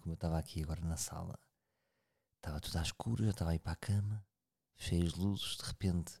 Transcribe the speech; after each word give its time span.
como 0.00 0.12
eu 0.12 0.16
estava 0.16 0.38
aqui 0.38 0.62
agora 0.62 0.80
na 0.80 0.96
sala. 0.96 1.38
Estava 2.36 2.60
tudo 2.60 2.76
às 2.78 2.86
escuras, 2.88 3.26
já 3.26 3.30
estava 3.32 3.50
a 3.50 3.54
ir 3.54 3.60
para 3.60 3.72
a 3.72 3.76
cama, 3.76 4.26
fechei 4.76 5.02
as 5.02 5.14
luzes, 5.14 5.56
de 5.56 5.64
repente 5.64 6.20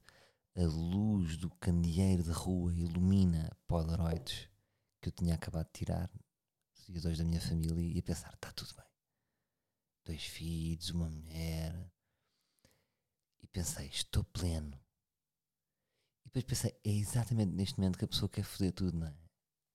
a 0.56 0.62
luz 0.62 1.36
do 1.36 1.50
candeeiro 1.56 2.22
da 2.22 2.32
rua 2.32 2.72
ilumina 2.72 3.50
Polaroids 3.66 4.48
que 5.04 5.08
eu 5.08 5.12
tinha 5.12 5.34
acabado 5.34 5.66
de 5.66 5.72
tirar, 5.72 6.10
os 6.88 7.02
dois 7.02 7.18
da 7.18 7.24
minha 7.24 7.40
família, 7.40 7.94
e 7.94 7.98
a 7.98 8.02
pensar, 8.02 8.32
está 8.32 8.50
tudo 8.52 8.74
bem. 8.74 8.86
Dois 10.02 10.24
filhos, 10.24 10.88
uma 10.88 11.10
mulher. 11.10 11.92
E 13.42 13.46
pensei, 13.46 13.86
estou 13.88 14.24
pleno. 14.24 14.80
E 16.24 16.30
depois 16.30 16.44
pensei, 16.44 16.70
é 16.82 16.90
exatamente 16.90 17.52
neste 17.52 17.78
momento 17.78 17.98
que 17.98 18.06
a 18.06 18.08
pessoa 18.08 18.30
quer 18.30 18.44
foder 18.44 18.72
tudo, 18.72 18.96
não 18.96 19.06
é? 19.06 19.14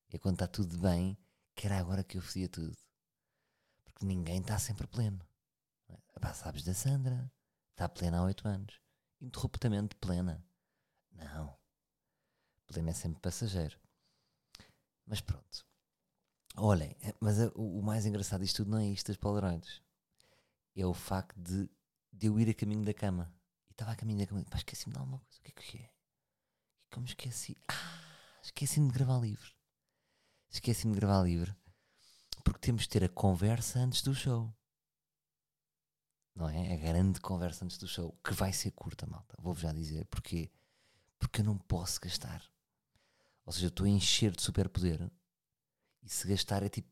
É 0.09 0.17
quando 0.17 0.33
está 0.33 0.47
tudo 0.47 0.79
bem, 0.79 1.15
que 1.55 1.67
era 1.67 1.77
agora 1.77 2.03
que 2.03 2.17
eu 2.17 2.23
fodia 2.23 2.49
tudo. 2.49 2.75
Porque 3.99 4.05
ninguém 4.05 4.39
está 4.39 4.57
sempre 4.57 4.87
pleno. 4.87 5.19
Não 5.89 5.95
é? 5.95 6.19
Pá, 6.21 6.33
sabes 6.33 6.63
da 6.63 6.73
Sandra, 6.73 7.29
está 7.71 7.89
plena 7.89 8.19
há 8.19 8.23
oito 8.23 8.47
anos. 8.47 8.79
Interruptamente 9.19 9.93
plena. 9.97 10.41
Não. 11.11 11.53
Pleno 12.65 12.89
é 12.89 12.93
sempre 12.93 13.19
passageiro. 13.19 13.77
Mas 15.05 15.19
pronto. 15.19 15.65
Olhem, 16.55 16.95
é, 17.01 17.13
mas 17.19 17.39
é, 17.39 17.51
o, 17.55 17.81
mais 17.81 18.05
engraçado 18.05 18.41
disto 18.41 18.57
tudo 18.57 18.71
não 18.71 18.79
é 18.79 18.87
isto 18.87 19.07
das 19.07 19.17
Polaroids. 19.17 19.81
É 20.75 20.85
o 20.85 20.93
facto 20.93 21.37
de, 21.37 21.69
de 22.13 22.27
eu 22.27 22.39
ir 22.39 22.49
a 22.49 22.53
caminho 22.53 22.85
da 22.85 22.93
cama. 22.93 23.33
E 23.67 23.73
estava 23.73 23.91
a 23.91 23.95
caminho 23.97 24.19
da 24.19 24.27
cama. 24.27 24.45
Pá, 24.49 24.57
esqueci-me 24.57 24.93
de 24.93 24.99
alguma 24.99 25.19
coisa. 25.19 25.39
O 25.39 25.41
que 25.43 25.51
é 25.51 25.53
que 25.53 25.77
é? 25.77 25.91
E 26.85 26.89
como 26.89 27.05
esqueci? 27.05 27.57
Ah, 27.67 28.39
esqueci-me 28.41 28.87
de 28.87 28.93
gravar 28.93 29.19
livre. 29.19 29.51
Esqueci-me 30.49 30.93
de 30.93 30.99
gravar 31.01 31.23
livre. 31.23 31.53
Porque 32.49 32.65
temos 32.65 32.81
de 32.81 32.89
ter 32.89 33.03
a 33.03 33.09
conversa 33.09 33.77
antes 33.77 34.01
do 34.01 34.15
show. 34.15 34.51
Não 36.33 36.49
é? 36.49 36.73
A 36.73 36.77
grande 36.77 37.19
conversa 37.19 37.63
antes 37.63 37.77
do 37.77 37.87
show. 37.87 38.17
Que 38.23 38.33
vai 38.33 38.51
ser 38.51 38.71
curta, 38.71 39.05
malta. 39.05 39.35
Vou-vos 39.39 39.61
já 39.61 39.71
dizer. 39.71 40.05
Porquê? 40.05 40.49
Porque 41.19 41.41
eu 41.41 41.45
não 41.45 41.59
posso 41.59 42.01
gastar. 42.01 42.43
Ou 43.45 43.53
seja, 43.53 43.67
eu 43.67 43.69
estou 43.69 43.85
a 43.85 43.89
encher 43.89 44.35
de 44.35 44.41
superpoder 44.41 45.11
e 46.01 46.09
se 46.09 46.27
gastar 46.27 46.63
é 46.63 46.69
tipo. 46.69 46.89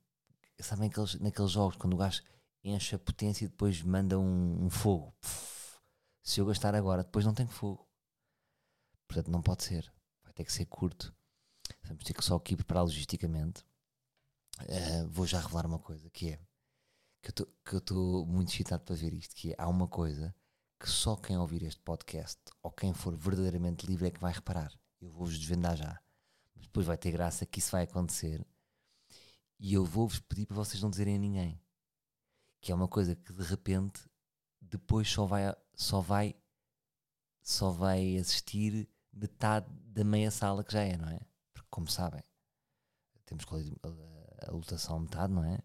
Sabem 0.60 0.90
aqueles, 0.90 1.16
naqueles 1.16 1.52
jogos 1.52 1.76
quando 1.76 1.96
o 1.96 1.98
gajo 1.98 2.22
enche 2.64 2.94
a 2.94 3.00
potência 3.00 3.46
e 3.46 3.48
depois 3.48 3.82
manda 3.82 4.20
um, 4.20 4.66
um 4.66 4.70
fogo. 4.70 5.12
Se 6.22 6.40
eu 6.40 6.46
gastar 6.46 6.76
agora, 6.76 7.04
depois 7.04 7.26
não 7.26 7.34
tenho 7.34 7.50
fogo. 7.50 7.90
Portanto, 9.08 9.32
não 9.32 9.42
pode 9.42 9.64
ser. 9.64 9.92
Vai 10.24 10.34
ter 10.34 10.46
que 10.46 10.54
ser 10.54 10.66
curto. 10.66 11.12
Vamos 11.84 12.04
ter 12.04 12.14
que 12.14 12.24
só 12.24 12.36
aqui 12.36 12.56
preparar 12.56 12.84
logisticamente. 12.84 13.66
Uh, 14.62 15.08
vou 15.10 15.26
já 15.26 15.40
revelar 15.40 15.66
uma 15.66 15.80
coisa 15.80 16.10
que 16.10 16.32
é 16.32 16.40
que 17.22 17.74
eu 17.74 17.80
estou 17.80 18.26
muito 18.26 18.50
excitado 18.50 18.84
para 18.84 18.96
ver 18.96 19.14
isto, 19.14 19.36
que 19.36 19.52
é, 19.52 19.56
há 19.58 19.68
uma 19.68 19.88
coisa 19.88 20.34
que 20.80 20.90
só 20.90 21.16
quem 21.16 21.38
ouvir 21.38 21.64
este 21.64 21.82
podcast 21.82 22.40
ou 22.62 22.72
quem 22.72 22.94
for 22.94 23.16
verdadeiramente 23.16 23.86
livre 23.86 24.08
é 24.08 24.12
que 24.12 24.20
vai 24.20 24.32
reparar. 24.32 24.72
Eu 25.02 25.10
vou-vos 25.10 25.38
desvendar 25.38 25.76
já. 25.76 26.00
Mas 26.56 26.66
depois 26.66 26.86
vai 26.86 26.98
ter 26.98 27.12
graça 27.12 27.46
que 27.46 27.60
isso 27.60 27.72
vai 27.72 27.84
acontecer 27.84 28.46
e 29.60 29.74
eu 29.74 29.84
vou-vos 29.84 30.20
pedir 30.20 30.46
para 30.46 30.56
vocês 30.56 30.82
não 30.82 30.90
dizerem 30.90 31.16
a 31.16 31.20
ninguém. 31.20 31.62
Que 32.62 32.72
é 32.72 32.76
uma 32.76 32.88
coisa 32.88 33.16
que 33.16 33.34
de 33.34 33.44
repente 33.44 34.08
depois 34.62 35.10
só 35.10 35.26
vai 35.26 35.56
só 35.76 36.00
vai 36.02 36.36
só 37.42 37.72
vai 37.72 38.18
assistir 38.18 38.90
metade 39.12 39.68
da 39.86 40.04
meia 40.04 40.30
sala 40.30 40.64
que 40.64 40.74
já 40.74 40.84
é, 40.84 40.98
não 40.98 41.10
é? 41.10 41.20
Porque 41.54 41.68
como 41.70 41.90
sabem, 41.90 42.24
temos 43.26 43.46
a, 43.84 44.17
a 44.40 44.52
lotação 44.52 45.00
metade, 45.00 45.34
não 45.34 45.44
é? 45.44 45.60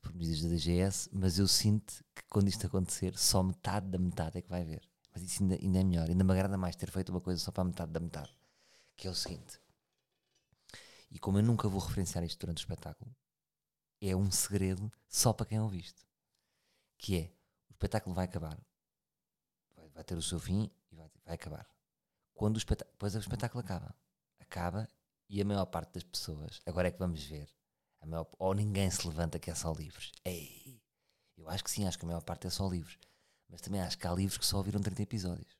Por 0.00 0.14
medidas 0.14 0.42
da 0.42 0.48
DGS, 0.48 1.10
mas 1.12 1.38
eu 1.38 1.48
sinto 1.48 2.04
que 2.14 2.22
quando 2.28 2.48
isto 2.48 2.66
acontecer, 2.66 3.16
só 3.18 3.42
metade 3.42 3.88
da 3.88 3.98
metade 3.98 4.38
é 4.38 4.42
que 4.42 4.48
vai 4.48 4.64
ver. 4.64 4.82
Mas 5.12 5.22
isso 5.22 5.42
ainda, 5.42 5.56
ainda 5.56 5.80
é 5.80 5.84
melhor, 5.84 6.08
ainda 6.08 6.24
me 6.24 6.32
agrada 6.32 6.56
mais 6.56 6.76
ter 6.76 6.90
feito 6.90 7.10
uma 7.10 7.20
coisa 7.20 7.40
só 7.40 7.50
para 7.50 7.62
a 7.62 7.66
metade 7.66 7.92
da 7.92 8.00
metade. 8.00 8.34
Que 8.96 9.08
é 9.08 9.10
o 9.10 9.14
seguinte: 9.14 9.60
e 11.10 11.18
como 11.18 11.38
eu 11.38 11.42
nunca 11.42 11.68
vou 11.68 11.80
referenciar 11.80 12.24
isto 12.24 12.38
durante 12.40 12.58
o 12.58 12.64
espetáculo, 12.64 13.14
é 14.00 14.16
um 14.16 14.30
segredo 14.30 14.90
só 15.08 15.32
para 15.32 15.46
quem 15.46 15.60
ouviste. 15.60 16.06
Que 16.96 17.18
é, 17.18 17.32
o 17.68 17.72
espetáculo 17.72 18.14
vai 18.14 18.24
acabar. 18.24 18.58
Vai, 19.76 19.88
vai 19.90 20.04
ter 20.04 20.16
o 20.16 20.22
seu 20.22 20.40
fim 20.40 20.70
e 20.90 20.96
vai, 20.96 21.10
vai 21.24 21.34
acabar. 21.34 21.68
Quando 22.32 22.54
o 22.54 22.58
espetáculo, 22.58 22.92
depois 22.94 23.14
o 23.14 23.18
espetáculo 23.18 23.60
acaba. 23.60 23.94
Acaba 24.40 24.88
e 25.28 25.40
a 25.40 25.44
maior 25.44 25.66
parte 25.66 25.94
das 25.94 26.02
pessoas, 26.02 26.60
agora 26.66 26.88
é 26.88 26.90
que 26.90 26.98
vamos 26.98 27.22
ver, 27.24 27.48
maior, 28.06 28.26
ou 28.38 28.54
ninguém 28.54 28.90
se 28.90 29.06
levanta 29.06 29.38
que 29.38 29.50
é 29.50 29.54
só 29.54 29.72
livros. 29.72 30.12
Ei, 30.24 30.80
eu 31.36 31.48
acho 31.48 31.64
que 31.64 31.70
sim, 31.70 31.86
acho 31.86 31.98
que 31.98 32.04
a 32.04 32.08
maior 32.08 32.22
parte 32.22 32.46
é 32.46 32.50
só 32.50 32.68
livros. 32.68 32.98
Mas 33.48 33.60
também 33.60 33.80
acho 33.80 33.98
que 33.98 34.06
há 34.06 34.12
livros 34.12 34.38
que 34.38 34.46
só 34.46 34.56
ouviram 34.56 34.80
30 34.80 35.02
episódios. 35.02 35.56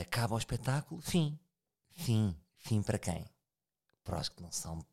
Acaba 0.00 0.34
o 0.34 0.38
espetáculo, 0.38 1.00
fim. 1.00 1.38
Fim. 1.90 2.36
Fim 2.56 2.82
para 2.82 2.98
quem? 2.98 3.24
Para 4.02 4.20
os 4.20 4.28
que 4.28 4.42
não 4.42 4.50
são 4.50 4.84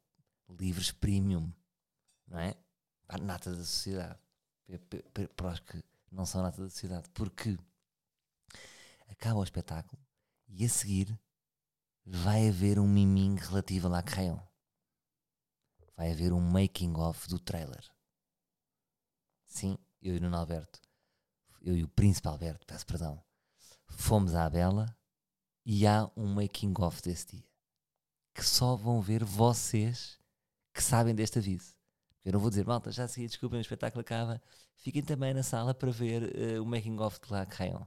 livros 0.49 0.91
premium, 0.91 1.51
não 2.27 2.39
é? 2.39 2.55
Para 3.07 3.21
a 3.21 3.25
nata 3.25 3.55
da 3.55 3.63
sociedade. 3.63 4.19
Para 5.35 5.53
os 5.53 5.59
que 5.59 5.83
não 6.11 6.25
são 6.25 6.41
nata 6.41 6.61
da 6.61 6.69
sociedade. 6.69 7.09
Porque 7.13 7.57
acaba 9.09 9.39
o 9.39 9.43
espetáculo 9.43 10.01
e 10.47 10.65
a 10.65 10.69
seguir 10.69 11.17
vai 12.05 12.49
haver 12.49 12.77
um 12.77 12.87
miminho 12.87 13.35
relativo 13.35 13.87
a 13.87 13.91
Lacrayon. 13.91 14.39
Vai 16.01 16.13
haver 16.13 16.33
um 16.33 16.41
making 16.41 16.97
of 16.97 17.29
do 17.29 17.37
trailer. 17.37 17.85
Sim, 19.45 19.77
eu 20.01 20.15
e 20.15 20.17
o 20.17 20.21
Nuno 20.21 20.35
Alberto, 20.35 20.81
eu 21.61 21.77
e 21.77 21.83
o 21.83 21.87
Príncipe 21.87 22.27
Alberto, 22.27 22.65
peço 22.65 22.87
perdão, 22.87 23.23
fomos 23.85 24.33
à 24.33 24.49
Bela 24.49 24.97
e 25.63 25.85
há 25.85 26.09
um 26.17 26.25
making 26.33 26.73
of 26.79 26.99
desse 27.03 27.35
dia 27.35 27.45
que 28.33 28.43
só 28.43 28.75
vão 28.75 28.99
ver 28.99 29.23
vocês 29.23 30.19
que 30.73 30.81
sabem 30.81 31.13
deste 31.13 31.37
aviso. 31.37 31.75
Eu 32.25 32.33
não 32.33 32.39
vou 32.39 32.49
dizer, 32.49 32.65
malta, 32.65 32.91
já 32.91 33.07
segui, 33.07 33.27
desculpem, 33.27 33.59
o 33.59 33.61
espetáculo 33.61 34.01
acaba. 34.01 34.41
Fiquem 34.77 35.03
também 35.03 35.35
na 35.35 35.43
sala 35.43 35.71
para 35.71 35.91
ver 35.91 36.23
uh, 36.23 36.63
o 36.63 36.65
making 36.65 36.97
of 36.99 37.19
de 37.21 37.31
La 37.31 37.45
Crayon. 37.45 37.85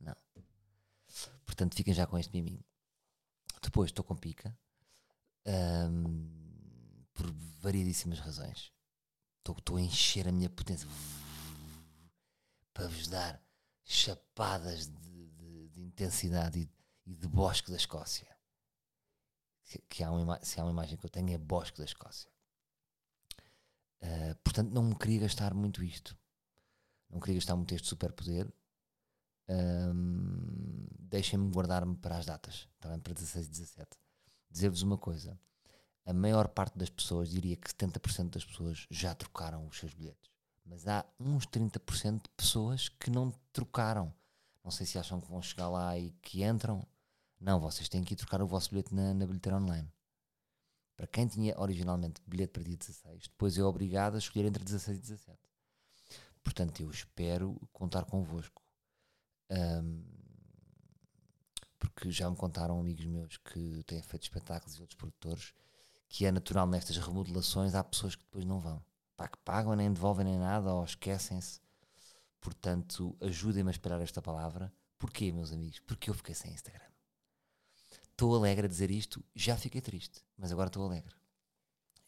Não. 0.00 0.16
Portanto, 1.44 1.74
fiquem 1.74 1.92
já 1.92 2.06
com 2.06 2.18
este 2.18 2.32
miminho. 2.32 2.64
Depois 3.60 3.90
estou 3.90 4.02
com 4.02 4.16
pica. 4.16 4.58
Um, 5.46 6.41
por 7.22 7.32
variedíssimas 7.60 8.18
razões. 8.18 8.72
Estou 9.38 9.76
a 9.76 9.80
encher 9.80 10.26
a 10.28 10.32
minha 10.32 10.50
potência 10.50 10.88
para 12.74 12.88
vos 12.88 13.06
dar 13.08 13.40
chapadas 13.84 14.88
de, 14.88 15.28
de, 15.30 15.68
de 15.68 15.82
intensidade 15.82 16.60
e, 16.60 16.70
e 17.10 17.14
de 17.14 17.28
bosque 17.28 17.70
da 17.70 17.76
Escócia 17.76 18.32
que, 19.88 20.02
há 20.02 20.10
uma, 20.10 20.38
se 20.42 20.60
há 20.60 20.64
uma 20.64 20.72
imagem 20.72 20.96
que 20.96 21.06
eu 21.06 21.10
tenho 21.10 21.32
é 21.32 21.38
Bosque 21.38 21.78
da 21.78 21.84
Escócia. 21.84 22.30
Uh, 24.02 24.34
portanto, 24.42 24.70
não 24.72 24.82
me 24.82 24.94
queria 24.94 25.20
gastar 25.20 25.54
muito 25.54 25.82
isto. 25.82 26.16
Não 27.08 27.20
queria 27.20 27.36
gastar 27.36 27.56
muito 27.56 27.74
este 27.74 27.88
superpoder. 27.88 28.52
Um, 29.48 30.86
Deixem-me 30.98 31.50
guardar-me 31.50 31.96
para 31.96 32.16
as 32.16 32.26
datas, 32.26 32.68
também 32.80 32.98
para 32.98 33.12
16 33.12 33.46
e 33.46 33.50
17. 33.50 33.98
Dizer-vos 34.50 34.82
uma 34.82 34.98
coisa: 34.98 35.38
a 36.04 36.12
maior 36.12 36.48
parte 36.48 36.76
das 36.76 36.90
pessoas, 36.90 37.30
diria 37.30 37.56
que 37.56 37.68
70% 37.68 38.30
das 38.30 38.44
pessoas 38.44 38.86
já 38.90 39.14
trocaram 39.14 39.66
os 39.66 39.78
seus 39.78 39.94
bilhetes, 39.94 40.30
mas 40.64 40.86
há 40.86 41.04
uns 41.18 41.46
30% 41.46 42.22
de 42.22 42.28
pessoas 42.36 42.88
que 42.88 43.10
não 43.10 43.32
trocaram. 43.52 44.12
Não 44.64 44.70
sei 44.70 44.86
se 44.86 44.98
acham 44.98 45.20
que 45.20 45.28
vão 45.28 45.42
chegar 45.42 45.68
lá 45.68 45.96
e 45.98 46.10
que 46.22 46.44
entram, 46.44 46.86
não, 47.40 47.60
vocês 47.60 47.88
têm 47.88 48.04
que 48.04 48.14
ir 48.14 48.16
trocar 48.16 48.40
o 48.42 48.46
vosso 48.46 48.70
bilhete 48.70 48.94
na, 48.94 49.14
na 49.14 49.26
bilheteira 49.26 49.58
online. 49.58 49.90
Para 50.96 51.06
quem 51.06 51.26
tinha 51.26 51.58
originalmente 51.58 52.20
bilhete 52.26 52.52
para 52.52 52.62
dia 52.62 52.76
16, 52.76 53.28
depois 53.28 53.58
é 53.58 53.62
obrigado 53.62 54.14
a 54.14 54.18
escolher 54.18 54.46
entre 54.46 54.62
16 54.62 54.98
e 54.98 55.00
17. 55.00 55.38
Portanto, 56.42 56.82
eu 56.82 56.90
espero 56.90 57.56
contar 57.72 58.04
convosco. 58.04 58.62
Um, 59.50 60.04
porque 61.78 62.10
já 62.10 62.30
me 62.30 62.36
contaram 62.36 62.78
amigos 62.78 63.04
meus 63.04 63.36
que 63.36 63.82
têm 63.84 64.00
feito 64.02 64.22
espetáculos 64.22 64.76
e 64.76 64.80
outros 64.80 64.96
produtores 64.96 65.52
que 66.12 66.26
é 66.26 66.30
natural 66.30 66.66
nestas 66.66 66.96
remodelações 66.98 67.74
há 67.74 67.82
pessoas 67.82 68.14
que 68.14 68.22
depois 68.22 68.44
não 68.44 68.60
vão. 68.60 68.84
Pá, 69.16 69.26
que 69.26 69.38
pagam, 69.38 69.74
nem 69.74 69.92
devolvem 69.92 70.24
nem 70.24 70.38
nada 70.38 70.72
ou 70.72 70.84
esquecem-se. 70.84 71.60
Portanto, 72.40 73.16
ajudem-me 73.20 73.70
a 73.70 73.72
esperar 73.72 74.00
esta 74.00 74.20
palavra. 74.20 74.72
Porquê, 74.98 75.32
meus 75.32 75.52
amigos? 75.52 75.80
Porque 75.80 76.10
eu 76.10 76.14
fiquei 76.14 76.34
sem 76.34 76.52
Instagram 76.52 76.92
estou 78.22 78.36
alegre 78.36 78.66
a 78.66 78.68
dizer 78.68 78.88
isto, 78.90 79.24
já 79.34 79.56
fiquei 79.56 79.80
triste, 79.80 80.24
mas 80.38 80.52
agora 80.52 80.68
estou 80.68 80.84
alegre. 80.86 81.12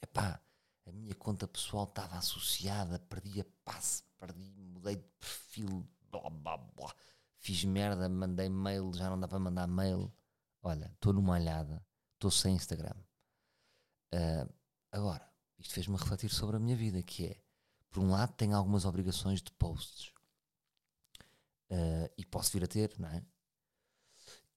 Epá, 0.01 0.41
a 0.87 0.93
minha 0.93 1.15
conta 1.15 1.49
pessoal 1.49 1.85
estava 1.85 2.17
associada, 2.17 3.01
perdi 3.01 3.41
a 3.41 3.47
passe, 3.65 4.05
perdi, 4.19 4.55
mudei 4.57 4.95
de 4.95 5.05
perfil, 5.19 5.85
blá 6.13 6.31
blá 6.31 6.57
blá, 6.57 6.95
fiz 7.39 7.65
merda, 7.65 8.09
mandei 8.09 8.49
mail, 8.49 8.93
já 8.95 9.11
não 9.11 9.19
dá 9.19 9.27
para 9.27 9.41
mandar 9.41 9.67
mail. 9.67 10.13
Olha, 10.63 10.87
estou 10.95 11.13
numa 11.13 11.35
olhada, 11.35 11.85
estou 12.15 12.31
sem 12.31 12.55
Instagram. 12.55 12.95
Uh, 14.15 14.49
agora, 14.93 15.29
isto 15.59 15.75
fez-me 15.75 15.97
refletir 15.97 16.31
sobre 16.31 16.57
a 16.57 16.61
minha 16.61 16.77
vida, 16.77 17.03
que 17.03 17.27
é, 17.27 17.43
por 17.91 18.01
um 18.01 18.11
lado, 18.11 18.33
tenho 18.35 18.57
algumas 18.57 18.85
obrigações 18.85 19.43
de 19.43 19.51
posts. 19.53 20.13
Uh, 21.71 22.09
e 22.17 22.25
posso 22.25 22.53
vir 22.53 22.63
a 22.63 22.69
ter, 22.69 22.95
não 22.99 23.09
é? 23.09 23.25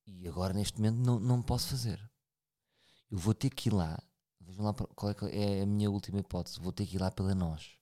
E 0.06 0.28
agora, 0.28 0.54
neste 0.54 0.80
momento, 0.80 0.98
não, 0.98 1.20
não 1.20 1.42
posso 1.42 1.70
fazer. 1.70 2.00
Eu 3.10 3.18
vou 3.18 3.34
ter 3.34 3.50
que 3.50 3.70
ir 3.70 3.74
lá. 3.74 3.98
Vejam 4.40 4.64
lá 4.64 4.74
qual 4.74 5.12
é, 5.12 5.60
é 5.60 5.62
a 5.64 5.66
minha 5.66 5.90
última 5.90 6.20
hipótese. 6.20 6.60
Vou 6.60 6.72
ter 6.72 6.86
que 6.86 6.96
ir 6.96 7.00
lá 7.00 7.10
pela 7.10 7.34
nós. 7.34 7.78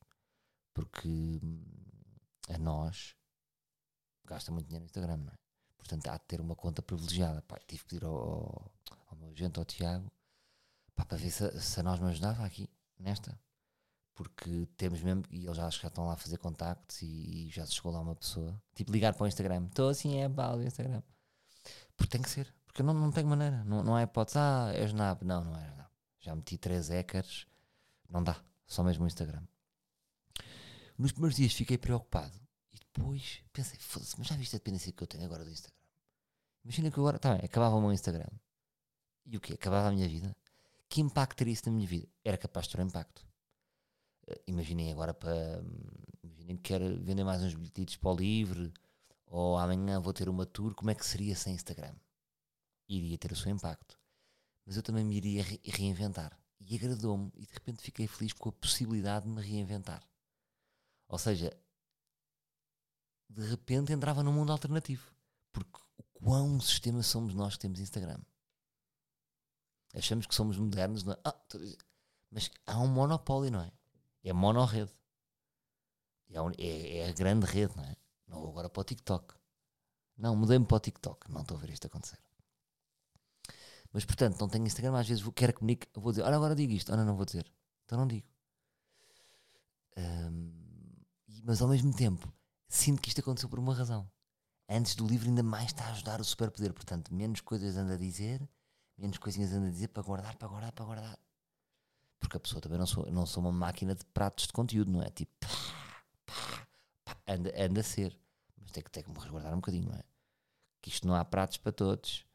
Porque 0.73 1.07
hum, 1.43 1.63
a 2.49 2.57
nós 2.57 3.15
gasta 4.23 4.51
muito 4.51 4.67
dinheiro 4.67 4.83
no 4.83 4.87
Instagram, 4.87 5.17
não 5.17 5.33
é? 5.33 5.37
Portanto, 5.77 6.07
há 6.07 6.17
de 6.17 6.25
ter 6.25 6.41
uma 6.41 6.55
conta 6.55 6.81
privilegiada. 6.81 7.43
Tive 7.67 7.83
que 7.83 7.89
pedir 7.89 8.05
ao, 8.05 8.71
ao 9.07 9.17
meu 9.17 9.29
agente, 9.29 9.59
ao 9.59 9.65
Tiago, 9.65 10.11
pá, 10.95 11.05
para 11.05 11.17
ver 11.17 11.31
se, 11.31 11.61
se 11.61 11.79
a 11.79 11.83
nós 11.83 11.99
me 11.99 12.09
ajudava 12.09 12.45
aqui, 12.45 12.69
nesta. 12.99 13.37
Porque 14.13 14.67
temos 14.77 15.01
mesmo, 15.01 15.23
e 15.29 15.45
eles 15.45 15.57
já, 15.57 15.69
já 15.69 15.87
estão 15.89 16.07
lá 16.07 16.13
a 16.13 16.17
fazer 16.17 16.37
contactos 16.37 17.01
e, 17.01 17.47
e 17.47 17.49
já 17.49 17.65
se 17.65 17.73
chegou 17.73 17.91
lá 17.91 17.99
uma 17.99 18.15
pessoa. 18.15 18.59
Tipo, 18.73 18.91
ligar 18.91 19.13
para 19.13 19.25
o 19.25 19.27
Instagram. 19.27 19.65
Estou 19.65 19.89
assim, 19.89 20.21
é 20.21 20.29
pá, 20.29 20.55
o 20.55 20.61
Instagram. 20.61 21.01
Porque 21.97 22.11
tem 22.11 22.21
que 22.21 22.29
ser. 22.29 22.53
Porque 22.65 22.81
não, 22.81 22.93
não 22.93 23.11
tenho 23.11 23.27
maneira. 23.27 23.63
Não, 23.65 23.83
não 23.83 23.97
é 23.97 24.03
hipótese, 24.03 24.37
ah, 24.37 24.71
é 24.73 24.85
Snap. 24.85 25.21
Não, 25.23 25.43
não 25.43 25.57
é. 25.57 25.87
Já 26.21 26.33
meti 26.33 26.57
três 26.57 26.89
hackers. 26.89 27.45
Não 28.09 28.23
dá. 28.23 28.41
Só 28.65 28.83
mesmo 28.83 29.03
o 29.03 29.07
Instagram. 29.07 29.43
Nos 30.97 31.11
primeiros 31.11 31.35
dias 31.35 31.53
fiquei 31.53 31.77
preocupado. 31.77 32.39
E 32.71 32.77
depois 32.77 33.43
pensei, 33.51 33.77
foda-se, 33.79 34.15
mas 34.17 34.27
já 34.27 34.35
viste 34.35 34.55
a 34.55 34.59
dependência 34.59 34.91
que 34.91 35.03
eu 35.03 35.07
tenho 35.07 35.25
agora 35.25 35.43
do 35.43 35.51
Instagram? 35.51 35.75
Imagina 36.63 36.89
que 36.89 36.99
agora, 36.99 37.19
tá 37.19 37.35
bem, 37.35 37.45
acabava 37.45 37.75
o 37.75 37.81
meu 37.81 37.91
Instagram. 37.91 38.27
E 39.25 39.37
o 39.37 39.41
quê? 39.41 39.53
Acabava 39.53 39.89
a 39.89 39.91
minha 39.91 40.07
vida? 40.07 40.35
Que 40.89 41.01
impacto 41.01 41.37
teria 41.37 41.53
isso 41.53 41.65
na 41.65 41.71
minha 41.71 41.87
vida? 41.87 42.07
Era 42.23 42.37
capaz 42.37 42.67
de 42.67 42.73
ter 42.75 42.81
um 42.81 42.85
impacto. 42.87 43.25
Uh, 44.27 44.41
imaginem 44.47 44.91
agora 44.91 45.13
para. 45.13 45.63
Imaginem 46.23 46.57
que 46.57 46.63
quero 46.63 47.01
vender 47.03 47.23
mais 47.23 47.41
uns 47.43 47.53
bilhetes 47.53 47.95
para 47.95 48.11
o 48.11 48.15
livre, 48.15 48.73
ou 49.27 49.57
amanhã 49.57 49.99
vou 49.99 50.13
ter 50.13 50.29
uma 50.29 50.45
tour, 50.45 50.73
como 50.73 50.91
é 50.91 50.95
que 50.95 51.05
seria 51.05 51.35
sem 51.35 51.53
Instagram? 51.53 51.95
Iria 52.87 53.17
ter 53.17 53.31
o 53.31 53.35
seu 53.35 53.51
impacto. 53.51 53.99
Mas 54.65 54.77
eu 54.77 54.83
também 54.83 55.03
me 55.03 55.15
iria 55.15 55.43
re 55.43 55.59
reinventar. 55.63 56.37
E 56.59 56.75
agradou-me, 56.75 57.31
e 57.35 57.45
de 57.45 57.53
repente 57.53 57.81
fiquei 57.81 58.07
feliz 58.07 58.33
com 58.33 58.49
a 58.49 58.53
possibilidade 58.53 59.25
de 59.25 59.31
me 59.31 59.41
reinventar. 59.41 60.01
Ou 61.07 61.19
seja, 61.19 61.51
de 63.29 63.45
repente 63.47 63.91
entrava 63.91 64.23
num 64.23 64.33
mundo 64.33 64.51
alternativo. 64.51 65.13
Porque 65.51 65.79
o 65.97 66.03
quão 66.13 66.59
sistema 66.59 67.03
somos 67.03 67.33
nós 67.33 67.55
que 67.55 67.61
temos 67.61 67.79
Instagram. 67.79 68.19
Achamos 69.95 70.25
que 70.27 70.35
somos 70.35 70.57
modernos, 70.57 71.03
não 71.03 71.13
é? 71.13 71.17
Ah, 71.23 71.35
mas 72.29 72.51
há 72.65 72.77
um 72.79 72.87
monopólio, 72.87 73.51
não 73.51 73.61
é? 73.61 73.71
É 74.23 74.33
monorrede. 74.33 74.91
É, 76.29 76.63
é, 76.63 76.97
é 76.97 77.09
a 77.09 77.13
grande 77.13 77.45
rede, 77.45 77.75
não 77.77 77.83
é? 77.83 77.95
Não 78.27 78.41
vou 78.41 78.49
agora 78.49 78.69
para 78.69 78.81
o 78.81 78.83
TikTok. 78.83 79.33
Não, 80.17 80.35
mudei-me 80.35 80.65
para 80.65 80.77
o 80.77 80.79
TikTok. 80.79 81.31
Não 81.31 81.41
estou 81.41 81.57
a 81.57 81.59
ver 81.59 81.69
isto 81.69 81.87
acontecer. 81.87 82.19
Mas 83.93 84.03
portanto, 84.03 84.39
não 84.39 84.49
tenho 84.49 84.65
Instagram. 84.65 84.97
Às 84.97 85.07
vezes 85.07 85.23
vou, 85.23 85.31
quero 85.31 85.53
comunicar, 85.53 85.87
vou 85.95 86.11
dizer, 86.11 86.23
olha, 86.23 86.35
agora 86.35 86.55
digo 86.55 86.73
isto. 86.73 86.91
Olha, 86.91 87.05
não 87.05 87.15
vou 87.15 87.25
dizer. 87.25 87.49
Então 87.85 87.97
não 87.97 88.07
digo. 88.07 88.27
Um, 89.97 90.51
mas 91.43 91.61
ao 91.61 91.69
mesmo 91.69 91.95
tempo, 91.95 92.33
sinto 92.67 93.01
que 93.01 93.09
isto 93.09 93.21
aconteceu 93.21 93.47
por 93.47 93.59
uma 93.59 93.73
razão. 93.73 94.09
Antes 94.67 94.95
do 94.95 95.07
livro, 95.07 95.29
ainda 95.29 95.43
mais 95.43 95.67
está 95.67 95.85
a 95.85 95.91
ajudar 95.91 96.19
o 96.19 96.23
superpoder. 96.25 96.73
Portanto, 96.73 97.13
menos 97.13 97.39
coisas 97.39 97.77
anda 97.77 97.93
a 97.93 97.97
dizer, 97.97 98.45
menos 98.97 99.17
coisinhas 99.17 99.51
anda 99.53 99.67
a 99.67 99.71
dizer 99.71 99.89
para 99.89 100.03
guardar, 100.03 100.35
para 100.35 100.47
guardar, 100.47 100.71
para 100.71 100.85
guardar. 100.85 101.19
Porque 102.19 102.37
a 102.37 102.39
pessoa 102.39 102.61
também 102.61 102.77
não 102.77 102.87
sou, 102.87 103.11
não 103.11 103.25
sou 103.25 103.43
uma 103.43 103.51
máquina 103.51 103.93
de 103.93 104.05
pratos 104.05 104.47
de 104.47 104.53
conteúdo, 104.53 104.91
não 104.91 105.01
é? 105.01 105.09
Tipo, 105.09 105.31
pá, 105.39 105.47
pá, 106.25 106.67
pá, 107.03 107.17
anda, 107.27 107.53
anda 107.63 107.81
a 107.81 107.83
ser. 107.83 108.17
Mas 108.61 108.71
tem 108.71 108.83
que, 108.83 108.89
tem 108.89 109.03
que 109.03 109.09
me 109.09 109.19
resguardar 109.19 109.53
um 109.53 109.57
bocadinho, 109.57 109.89
não 109.89 109.95
é? 109.95 110.03
Que 110.81 110.89
isto 110.89 111.07
não 111.07 111.15
há 111.15 111.23
pratos 111.23 111.57
para 111.57 111.71
todos. 111.71 112.25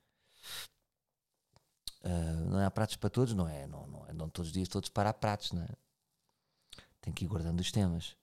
Uh, 2.02 2.50
não 2.50 2.64
há 2.64 2.70
pratos 2.70 2.96
para 2.96 3.10
todos, 3.10 3.34
não 3.34 3.48
é? 3.48 3.66
Não, 3.66 3.86
não, 3.86 4.06
não 4.14 4.28
todos 4.28 4.48
os 4.48 4.52
dias 4.52 4.68
todos 4.68 4.88
para 4.88 5.12
pratos, 5.12 5.52
não 5.52 5.62
é? 5.62 5.68
Tem 7.00 7.12
que 7.12 7.24
ir 7.24 7.28
guardando 7.28 7.60
os 7.60 7.72
temas. 7.72 8.16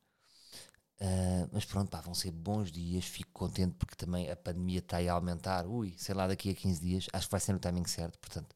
Uh, 0.99 1.47
mas 1.51 1.63
pronto, 1.63 1.89
pá, 1.89 2.01
vão 2.01 2.13
ser 2.13 2.31
bons 2.31 2.71
dias. 2.71 3.05
Fico 3.05 3.31
contente 3.31 3.75
porque 3.75 3.95
também 3.95 4.29
a 4.29 4.35
pandemia 4.35 4.79
está 4.79 4.97
a 4.97 5.13
aumentar. 5.13 5.65
Ui, 5.67 5.95
sei 5.97 6.15
lá, 6.15 6.27
daqui 6.27 6.49
a 6.49 6.55
15 6.55 6.81
dias. 6.81 7.07
Acho 7.13 7.27
que 7.27 7.31
vai 7.31 7.39
ser 7.39 7.53
no 7.53 7.59
timing 7.59 7.85
certo. 7.85 8.17
Portanto, 8.19 8.55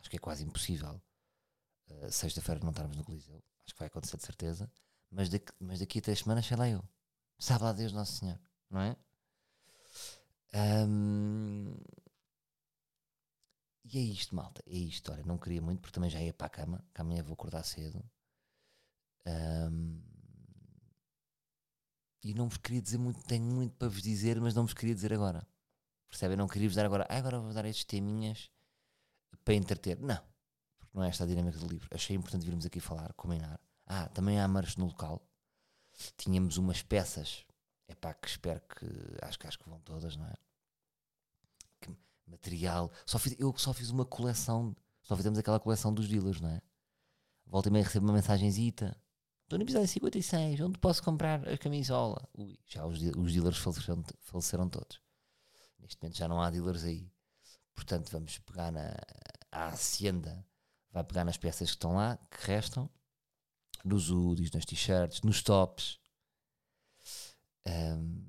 acho 0.00 0.08
que 0.10 0.16
é 0.16 0.20
quase 0.20 0.44
impossível. 0.44 1.00
Uh, 1.90 2.10
Sexta-feira 2.10 2.60
não 2.62 2.70
estarmos 2.70 2.96
no 2.96 3.04
Coliseu. 3.04 3.42
Acho 3.64 3.74
que 3.74 3.78
vai 3.78 3.88
acontecer 3.88 4.16
de 4.16 4.24
certeza. 4.24 4.70
Mas 5.10 5.28
daqui, 5.28 5.52
mas 5.60 5.80
daqui 5.80 5.98
a 5.98 6.02
três 6.02 6.20
semanas, 6.20 6.46
sei 6.46 6.56
lá 6.56 6.68
eu. 6.68 6.82
Sabe 7.38 7.64
lá 7.64 7.72
Deus 7.72 7.92
Nosso 7.92 8.18
Senhor, 8.18 8.38
não 8.70 8.80
é? 8.80 8.96
Um, 10.54 11.74
e 13.84 13.98
é 13.98 14.00
isto, 14.00 14.34
malta. 14.34 14.62
É 14.66 14.76
isto. 14.76 15.12
Olha, 15.12 15.22
não 15.24 15.38
queria 15.38 15.60
muito 15.60 15.80
porque 15.80 15.94
também 15.94 16.10
já 16.10 16.20
ia 16.20 16.32
para 16.32 16.46
a 16.46 16.50
cama. 16.50 16.84
Que 16.94 17.00
amanhã 17.00 17.22
vou 17.22 17.34
acordar 17.34 17.62
cedo. 17.64 18.02
Um, 19.26 20.00
e 22.22 22.34
não 22.34 22.48
vos 22.48 22.56
queria 22.58 22.80
dizer 22.80 22.98
muito, 22.98 23.22
tenho 23.24 23.44
muito 23.44 23.74
para 23.76 23.88
vos 23.88 24.00
dizer, 24.00 24.40
mas 24.40 24.54
não 24.54 24.64
vos 24.64 24.74
queria 24.74 24.94
dizer 24.94 25.12
agora. 25.12 25.46
Percebem? 26.08 26.36
Não 26.36 26.46
queria 26.46 26.68
vos 26.68 26.76
dar 26.76 26.84
agora, 26.84 27.06
ah, 27.08 27.16
agora 27.16 27.40
vou 27.40 27.52
dar 27.52 27.64
estes 27.64 27.84
teminhas 27.84 28.50
para 29.44 29.54
entreter. 29.54 29.98
Não, 30.00 30.22
porque 30.78 30.96
não 30.96 31.02
é 31.02 31.08
esta 31.08 31.24
a 31.24 31.26
dinâmica 31.26 31.58
do 31.58 31.66
livro. 31.66 31.88
Achei 31.92 32.14
importante 32.14 32.44
virmos 32.44 32.64
aqui 32.64 32.78
falar, 32.80 33.12
combinar. 33.14 33.58
Ah, 33.86 34.08
também 34.08 34.38
há 34.38 34.46
marcha 34.46 34.78
no 34.78 34.86
local. 34.86 35.26
Tínhamos 36.16 36.56
umas 36.58 36.82
peças, 36.82 37.44
é 37.88 37.94
pá, 37.94 38.14
que 38.14 38.28
espero 38.28 38.60
que, 38.60 38.86
acho 39.22 39.38
que 39.38 39.46
acho 39.46 39.58
que 39.58 39.68
vão 39.68 39.80
todas, 39.80 40.16
não 40.16 40.26
é? 40.26 40.34
Que 41.80 41.90
material. 42.26 42.90
Só 43.04 43.18
fiz, 43.18 43.34
eu 43.38 43.52
só 43.58 43.72
fiz 43.72 43.90
uma 43.90 44.04
coleção, 44.04 44.76
só 45.02 45.16
fizemos 45.16 45.38
aquela 45.38 45.58
coleção 45.58 45.92
dos 45.92 46.08
dealers, 46.08 46.40
não 46.40 46.50
é? 46.50 46.62
Volta 47.46 47.68
e 47.68 47.72
meia 47.72 47.84
recebo 47.84 48.06
uma 48.06 48.14
mensagenzita 48.14 48.96
Estou 49.52 49.58
no 49.58 49.64
episódio 49.64 49.86
56, 49.86 50.60
onde 50.62 50.78
posso 50.78 51.02
comprar 51.02 51.46
a 51.46 51.58
camisola? 51.58 52.26
Ui, 52.32 52.58
já 52.66 52.86
os, 52.86 52.98
os 52.98 53.32
dealers 53.34 53.58
faleceram, 53.58 54.02
faleceram, 54.22 54.66
todos. 54.66 54.98
Neste 55.78 56.00
momento 56.00 56.16
já 56.16 56.26
não 56.26 56.40
há 56.40 56.48
dealers 56.48 56.84
aí. 56.84 57.12
Portanto, 57.74 58.10
vamos 58.10 58.38
pegar 58.38 58.72
na 58.72 58.96
a 59.50 59.66
Hacienda, 59.66 60.42
vai 60.90 61.04
pegar 61.04 61.26
nas 61.26 61.36
peças 61.36 61.68
que 61.68 61.76
estão 61.76 61.96
lá, 61.96 62.16
que 62.30 62.46
restam, 62.46 62.88
nos 63.84 64.08
hoodies, 64.08 64.50
nas 64.52 64.64
t-shirts, 64.64 65.20
nos 65.20 65.42
tops. 65.42 66.00
Um, 67.68 68.24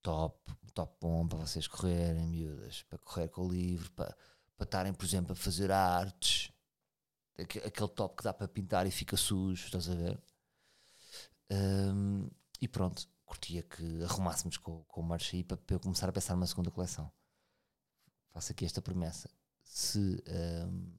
top, 0.00 0.40
top 0.72 0.96
bom 1.02 1.28
para 1.28 1.40
vocês 1.40 1.68
correrem, 1.68 2.26
miúdas, 2.28 2.82
para 2.84 2.96
correr 2.96 3.28
com 3.28 3.42
o 3.42 3.52
livro, 3.52 3.90
para, 3.92 4.16
para 4.56 4.64
estarem, 4.64 4.94
por 4.94 5.04
exemplo, 5.04 5.32
a 5.32 5.36
fazer 5.36 5.70
artes 5.70 6.50
aquele 7.42 7.88
top 7.88 8.16
que 8.16 8.24
dá 8.24 8.32
para 8.32 8.48
pintar 8.48 8.86
e 8.86 8.90
fica 8.90 9.16
sujo, 9.16 9.66
estás 9.66 9.88
a 9.88 9.94
ver? 9.94 10.20
Um, 11.50 12.28
e 12.60 12.68
pronto, 12.68 13.08
curtia 13.24 13.62
que 13.62 14.02
arrumássemos 14.02 14.56
com, 14.56 14.82
com 14.84 15.00
o 15.00 15.04
Marcha 15.04 15.36
aí 15.36 15.44
para, 15.44 15.56
para, 15.56 15.76
eu 15.76 15.80
começar 15.80 16.08
a 16.08 16.12
pensar 16.12 16.34
numa 16.34 16.46
segunda 16.46 16.70
coleção. 16.70 17.10
Faço 18.30 18.52
aqui 18.52 18.64
esta 18.64 18.82
promessa. 18.82 19.30
Se, 19.62 20.22
um, 20.68 20.92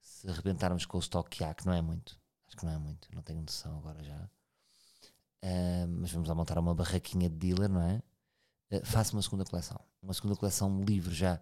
se 0.00 0.28
arrebentarmos 0.28 0.86
com 0.86 0.96
o 0.96 1.00
estoque 1.00 1.38
que 1.38 1.44
há, 1.44 1.54
que 1.54 1.66
não 1.66 1.72
é 1.72 1.82
muito, 1.82 2.20
acho 2.46 2.56
que 2.56 2.64
não 2.64 2.72
é 2.72 2.78
muito, 2.78 3.08
não 3.14 3.22
tenho 3.22 3.40
noção 3.42 3.78
agora 3.78 4.02
já. 4.02 4.30
Um, 5.42 6.00
mas 6.00 6.12
vamos 6.12 6.28
lá 6.28 6.34
montar 6.34 6.58
uma 6.58 6.74
barraquinha 6.74 7.28
de 7.28 7.36
dealer, 7.36 7.68
não 7.68 7.82
é? 7.82 8.02
Uh, 8.70 8.84
faço 8.86 9.14
uma 9.14 9.22
segunda 9.22 9.44
coleção. 9.44 9.78
Uma 10.00 10.14
segunda 10.14 10.36
coleção 10.36 10.82
livre 10.82 11.14
já, 11.14 11.40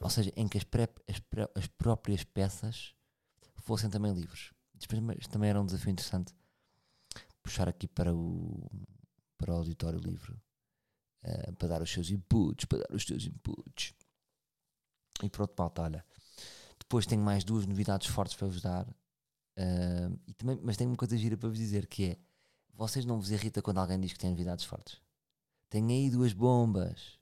ou 0.00 0.10
seja, 0.10 0.32
em 0.36 0.48
que 0.48 0.58
as, 0.58 0.64
pré, 0.64 0.88
as, 1.08 1.18
pré, 1.20 1.48
as, 1.54 1.66
próprias 1.66 2.24
peças 2.24 2.94
fossem 3.56 3.88
também 3.88 4.12
livres. 4.12 4.52
Isto 4.78 5.30
também 5.30 5.50
era 5.50 5.60
um 5.60 5.66
desafio 5.66 5.90
interessante 5.90 6.34
puxar 7.42 7.68
aqui 7.68 7.86
para 7.86 8.12
o, 8.12 8.68
para 9.38 9.52
o 9.52 9.56
auditório 9.58 10.00
livre 10.00 10.32
uh, 11.22 11.52
para 11.56 11.68
dar 11.68 11.82
os 11.82 11.90
seus 11.90 12.10
inputs, 12.10 12.64
para 12.64 12.78
dar 12.78 12.94
os 12.94 13.04
seus 13.04 13.24
inputs. 13.24 13.94
E 15.22 15.30
pronto, 15.30 15.54
malta, 15.56 15.82
olha. 15.82 16.04
Depois 16.78 17.06
tenho 17.06 17.22
mais 17.22 17.44
duas 17.44 17.64
novidades 17.64 18.08
fortes 18.08 18.36
para 18.36 18.48
vos 18.48 18.60
dar. 18.60 18.86
Uh, 19.56 20.18
e 20.26 20.34
também, 20.34 20.58
mas 20.62 20.76
tenho 20.76 20.90
uma 20.90 20.96
coisa 20.96 21.16
gira 21.16 21.36
para 21.36 21.48
vos 21.48 21.58
dizer 21.58 21.86
que 21.86 22.10
é 22.10 22.18
vocês 22.74 23.06
não 23.06 23.18
vos 23.18 23.30
irrita 23.30 23.62
quando 23.62 23.78
alguém 23.78 23.98
diz 23.98 24.12
que 24.12 24.18
tem 24.18 24.30
novidades 24.30 24.64
fortes. 24.64 25.00
Tenho 25.70 25.88
aí 25.88 26.10
duas 26.10 26.32
bombas 26.32 27.18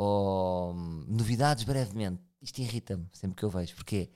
ou 0.00 0.72
hum, 0.72 1.04
novidades 1.06 1.62
brevemente. 1.64 2.22
Isto 2.40 2.62
irrita-me 2.62 3.06
sempre 3.12 3.36
que 3.36 3.42
eu 3.44 3.50
vejo, 3.50 3.74
porque 3.74 4.10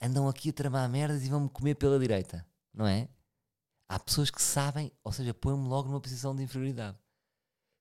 andam 0.00 0.28
aqui 0.28 0.50
a 0.50 0.52
tramar 0.52 0.88
merdas 0.90 1.22
e 1.24 1.28
vão-me 1.28 1.48
comer 1.48 1.76
pela 1.76 1.96
direita, 1.96 2.44
não 2.74 2.88
é? 2.88 3.08
Há 3.88 4.00
pessoas 4.00 4.30
que 4.30 4.42
sabem, 4.42 4.90
ou 5.04 5.12
seja, 5.12 5.32
põem-me 5.32 5.68
logo 5.68 5.88
numa 5.88 6.00
posição 6.00 6.34
de 6.34 6.42
inferioridade. 6.42 6.98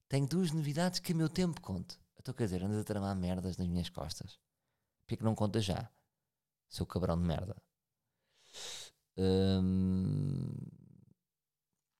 Tenho 0.07 0.27
duas 0.27 0.51
novidades 0.51 0.99
que 0.99 1.13
a 1.13 1.15
meu 1.15 1.27
tempo 1.27 1.59
conto. 1.61 1.99
Então, 2.19 2.31
quer 2.31 2.43
dizer, 2.43 2.63
andas 2.63 2.77
a 2.77 2.83
tramar 2.83 3.15
merdas 3.15 3.57
nas 3.57 3.67
minhas 3.67 3.89
costas. 3.89 4.39
Por 5.07 5.17
que 5.17 5.23
não 5.23 5.33
conta 5.33 5.59
já? 5.59 5.89
Seu 6.69 6.85
cabrão 6.85 7.17
de 7.19 7.25
merda. 7.25 7.55
Hum, 9.17 10.53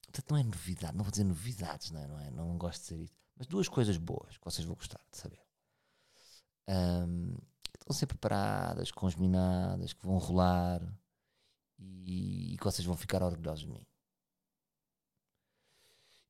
portanto, 0.06 0.30
não 0.30 0.38
é 0.38 0.44
novidade, 0.44 0.96
não 0.96 1.04
vou 1.04 1.10
dizer 1.10 1.24
novidades, 1.24 1.90
não 1.90 2.00
é? 2.00 2.08
Não, 2.08 2.20
é? 2.20 2.30
não 2.30 2.58
gosto 2.60 2.82
de 2.82 2.90
dizer 2.90 3.04
isso. 3.06 3.25
Mas 3.36 3.48
duas 3.48 3.68
coisas 3.68 3.98
boas 3.98 4.38
que 4.38 4.46
vocês 4.46 4.66
vão 4.66 4.76
gostar 4.76 5.02
de 5.12 5.18
saber. 5.18 5.44
Hum, 6.70 7.36
estão 7.74 7.90
a 7.90 7.94
ser 7.94 8.08
preparadas, 8.08 8.92
congeminadas, 8.92 9.94
que 9.94 10.06
vão 10.06 10.18
rolar 10.18 10.82
e, 11.78 12.54
e 12.54 12.58
que 12.58 12.64
vocês 12.64 12.86
vão 12.86 12.96
ficar 12.96 13.22
orgulhosos 13.22 13.66
de 13.66 13.72
mim. 13.72 13.86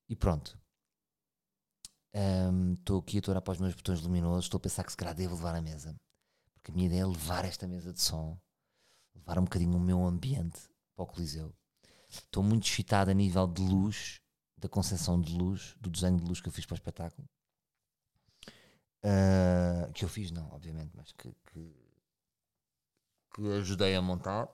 E 0.10 0.16
pronto. 0.16 0.60
Estou 2.78 2.98
um, 2.98 3.00
aqui 3.00 3.20
a 3.20 3.32
olhar 3.32 3.42
para 3.42 3.52
os 3.52 3.60
meus 3.60 3.74
botões 3.74 4.02
luminosos, 4.02 4.46
estou 4.46 4.58
a 4.58 4.62
pensar 4.62 4.84
que 4.84 4.92
se 4.92 4.98
calhar 4.98 5.14
devo 5.14 5.36
levar 5.36 5.56
a 5.56 5.62
mesa. 5.62 5.96
Porque 6.54 6.72
a 6.72 6.74
minha 6.74 6.88
ideia 6.88 7.02
é 7.02 7.06
levar 7.06 7.46
esta 7.46 7.68
mesa 7.68 7.92
de 7.92 8.02
som, 8.02 8.40
levar 9.14 9.38
um 9.38 9.44
bocadinho 9.44 9.76
o 9.76 9.80
meu 9.80 10.06
ambiente 10.06 10.60
para 10.96 11.04
o 11.04 11.08
Coliseu. 11.08 11.54
Estou 12.10 12.42
muito 12.42 12.66
excitado 12.66 13.12
a 13.12 13.14
nível 13.14 13.46
de 13.48 13.62
luz, 13.62 14.22
da 14.65 14.69
concepção 14.69 15.22
de 15.22 15.31
luz, 15.31 15.75
do 15.79 15.89
desenho 15.89 16.17
de 16.17 16.25
luz 16.25 16.41
que 16.41 16.50
eu 16.50 16.51
fiz 16.51 16.65
para 16.65 16.74
o 16.74 16.77
espetáculo. 16.77 17.27
Uh, 19.03 19.93
que 19.93 20.03
eu 20.03 20.10
fiz, 20.10 20.31
não, 20.31 20.51
obviamente, 20.51 20.91
mas 20.95 21.12
que, 21.12 21.31
que, 21.45 21.75
que, 23.36 23.51
ajudei 23.60 23.95
a 23.95 24.01
montar. 24.01 24.50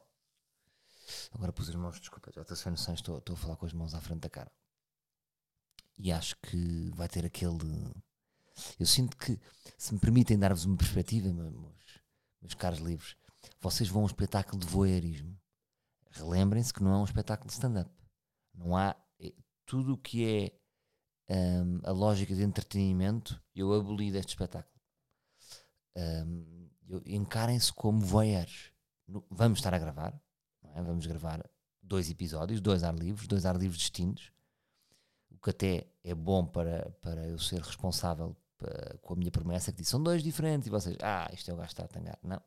Agora 1.32 1.54
pus 1.54 1.70
as 1.70 1.76
mãos, 1.76 2.00
desculpa, 2.00 2.30
já 2.34 2.42
estou 2.42 2.58
sem 2.58 2.72
noção, 2.72 2.94
estou, 2.94 3.18
estou 3.20 3.34
a 3.34 3.38
falar 3.38 3.56
com 3.56 3.66
as 3.66 3.72
mãos 3.72 3.94
à 3.94 4.02
frente 4.02 4.20
da 4.20 4.30
cara. 4.30 4.52
E 5.98 6.12
acho 6.12 6.36
que 6.42 6.90
vai 6.94 7.08
ter 7.08 7.26
aquele. 7.26 7.94
Eu 8.78 8.86
sinto 8.86 9.16
que, 9.16 9.40
se 9.78 9.94
me 9.94 10.00
permitem 10.00 10.38
dar-vos 10.38 10.66
uma 10.66 10.76
perspectiva, 10.76 11.32
meus, 11.32 12.02
meus 12.42 12.54
caros 12.54 12.80
livros, 12.80 13.16
vocês 13.62 13.88
vão 13.88 14.02
a 14.02 14.04
um 14.04 14.08
espetáculo 14.08 14.60
de 14.60 14.68
voyeurismo. 14.68 15.40
Relembrem-se 16.12 16.74
que 16.74 16.84
não 16.84 16.94
é 16.94 16.98
um 16.98 17.06
espetáculo 17.06 17.48
de 17.48 17.54
stand-up. 17.54 17.90
Não 18.54 18.76
há. 18.76 18.96
Tudo 19.72 19.94
o 19.94 19.98
que 19.98 20.52
é 21.30 21.64
um, 21.64 21.80
a 21.84 21.92
lógica 21.92 22.36
de 22.36 22.44
entretenimento, 22.44 23.42
eu 23.56 23.72
aboli 23.74 24.12
deste 24.12 24.30
espetáculo. 24.30 24.82
Um, 25.96 26.70
Encarem-se 27.06 27.72
como 27.72 28.02
voyeurs. 28.02 28.74
Vamos 29.30 29.60
estar 29.60 29.74
a 29.74 29.80
gravar, 29.80 30.14
é? 30.62 30.82
vamos 30.82 31.06
gravar 31.06 31.50
dois 31.82 32.10
episódios, 32.10 32.60
dois 32.60 32.84
ar 32.84 32.94
livres, 32.94 33.28
dois 33.28 33.46
ar 33.46 33.56
livres 33.56 33.80
distintos 33.80 34.34
que 35.42 35.50
até 35.50 35.88
é 36.04 36.14
bom 36.14 36.46
para, 36.46 36.92
para 37.02 37.28
eu 37.28 37.40
ser 37.40 37.62
responsável 37.62 38.36
para, 38.58 38.98
com 39.00 39.14
a 39.14 39.18
minha 39.18 39.32
promessa, 39.32 39.72
que 39.72 39.80
diz, 39.80 39.90
são 39.90 40.02
dois 40.02 40.22
diferentes, 40.22 40.68
e 40.68 40.70
vocês, 40.70 40.96
ah, 41.02 41.30
isto 41.34 41.50
é 41.50 41.54
o 41.54 41.58
gajo 41.58 41.70
está 41.70 41.84
a 41.84 41.88
tangar. 41.88 42.20
Não, 42.22 42.42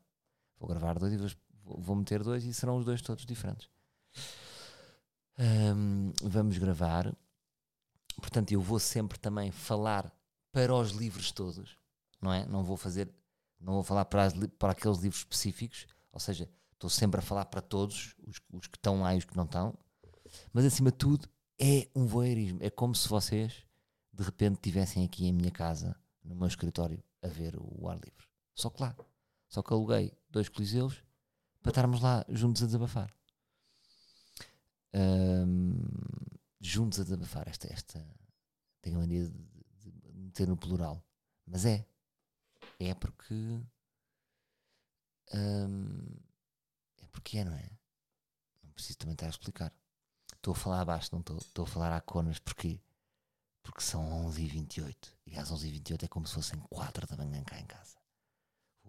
vou 0.59 0.69
gravar 0.69 0.99
dois 0.99 1.12
e 1.12 1.16
vou, 1.16 1.81
vou 1.81 1.97
meter 1.97 2.23
dois 2.23 2.45
e 2.45 2.54
serão 2.54 2.76
os 2.76 2.85
dois 2.85 3.02
todos 3.02 3.26
diferentes. 3.26 3.69
Um, 5.38 6.12
vamos 6.23 6.59
gravar. 6.59 7.14
Portanto, 8.17 8.53
eu 8.53 8.61
vou 8.61 8.79
sempre 8.79 9.19
também 9.19 9.50
falar 9.50 10.12
para 10.53 10.75
os 10.75 10.93
livros 10.93 11.33
todos, 11.33 11.76
não 12.21 12.33
é? 12.33 12.47
Não 12.47 12.62
vou 12.62 12.76
fazer, 12.76 13.12
não 13.61 13.75
vou 13.75 13.83
falar 13.83 14.05
para, 14.05 14.25
as, 14.25 14.35
para 14.59 14.73
aqueles 14.73 14.99
livros 14.99 15.21
específicos, 15.21 15.87
ou 16.12 16.21
seja, 16.21 16.49
estou 16.73 16.88
sempre 16.88 17.19
a 17.19 17.23
falar 17.23 17.47
para 17.47 17.61
todos, 17.61 18.14
os, 18.25 18.41
os 18.53 18.67
que 18.69 18.79
estão 18.79 19.00
lá 19.00 19.14
e 19.14 19.19
os 19.19 19.25
que 19.25 19.37
não 19.37 19.45
estão, 19.45 19.76
mas 20.53 20.64
acima 20.64 20.91
de 20.91 20.99
tudo, 20.99 21.29
é 21.59 21.88
um 21.95 22.07
voyeurismo. 22.07 22.59
É 22.62 22.71
como 22.71 22.95
se 22.95 23.09
vocês 23.09 23.64
de 24.12 24.23
repente 24.23 24.55
estivessem 24.55 25.05
aqui 25.05 25.26
em 25.26 25.33
minha 25.33 25.50
casa, 25.50 25.97
no 26.23 26.37
meu 26.37 26.47
escritório, 26.47 27.03
a 27.21 27.26
ver 27.26 27.57
o 27.57 27.88
ar 27.88 27.97
livre. 27.97 28.26
Só 28.55 28.71
que 28.71 28.81
lá. 28.81 28.95
Só 29.49 29.62
que 29.62 29.73
aluguei 29.73 30.12
dois 30.31 30.49
coliseus 30.49 31.03
para 31.61 31.71
estarmos 31.71 32.00
lá 32.00 32.25
juntos 32.29 32.62
a 32.62 32.67
desabafar. 32.67 33.12
Um, 34.95 35.75
juntos 36.61 37.01
a 37.01 37.05
desabafar. 37.05 37.49
Esta, 37.49 37.73
esta 37.73 38.07
tenho 38.81 38.97
a 38.97 39.01
mania 39.01 39.29
de, 39.29 39.91
de 39.91 40.13
meter 40.13 40.47
no 40.49 40.57
plural. 40.57 41.03
Mas 41.47 41.65
é. 41.65 41.87
É 42.79 42.95
porque. 42.95 43.35
Um, 45.33 46.17
é 47.03 47.07
porque 47.11 47.39
é, 47.39 47.45
não 47.45 47.55
é? 47.55 47.71
Não 48.63 48.71
preciso 48.73 48.99
também 48.99 49.15
estar 49.15 49.27
a 49.27 49.31
explicar. 49.31 49.73
Estou 50.35 50.53
a 50.53 50.57
falar 50.57 50.81
abaixo, 50.81 51.09
não 51.13 51.21
estou, 51.21 51.39
estou 51.39 51.65
a 51.65 51.69
falar 51.69 51.97
a 51.97 52.01
conas, 52.01 52.39
porquê? 52.39 52.81
Porque 53.63 53.81
são 53.81 54.29
11h28 54.29 55.15
e 55.27 55.39
às 55.39 55.51
11h28 55.51 56.03
é 56.05 56.09
como 56.09 56.27
se 56.27 56.35
fossem 56.35 56.61
4 56.69 57.07
da 57.07 57.17
manhã 57.17 57.43
cá 57.45 57.59
em 57.59 57.67
casa. 57.67 57.97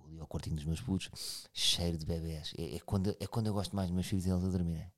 Ali 0.03 0.19
ao 0.19 0.27
quartinho 0.27 0.57
dos 0.57 0.65
meus 0.65 0.81
putos, 0.81 1.09
cheiro 1.53 1.97
de 1.97 2.05
bebés. 2.05 2.53
É, 2.57 2.75
é, 2.75 2.79
quando, 2.81 3.15
é 3.19 3.25
quando 3.25 3.47
eu 3.47 3.53
gosto 3.53 3.75
mais 3.75 3.87
dos 3.87 3.95
meus 3.95 4.07
filhos 4.07 4.25
e 4.25 4.29
eles 4.29 4.43
a 4.43 4.49
dormirem. 4.49 4.91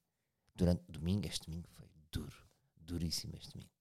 Durante 0.57 0.91
domingo, 0.91 1.27
este 1.27 1.45
domingo 1.45 1.67
foi 1.69 1.87
duro, 2.11 2.35
duríssimo 2.75 3.35
este 3.37 3.53
domingo. 3.53 3.71